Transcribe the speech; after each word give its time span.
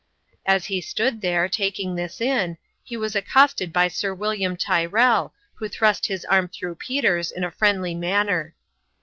As 0.47 0.65
he 0.65 0.81
stood 0.81 1.21
there, 1.21 1.47
taking 1.47 1.93
this 1.93 2.19
in, 2.19 2.57
he 2.83 2.97
was 2.97 3.15
ac 3.15 3.27
costed 3.31 3.71
by 3.71 3.87
Sir 3.87 4.15
William 4.15 4.57
Tyrrell, 4.57 5.31
who 5.53 5.67
thrust 5.69 6.07
his 6.07 6.25
arm 6.25 6.47
through 6.47 6.73
Peter's 6.73 7.31
in 7.31 7.43
a 7.43 7.51
friendly 7.51 7.93
manner. 7.93 8.55